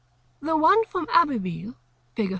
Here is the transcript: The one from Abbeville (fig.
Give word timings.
The 0.41 0.57
one 0.57 0.83
from 0.85 1.05
Abbeville 1.13 1.75
(fig. 2.15 2.29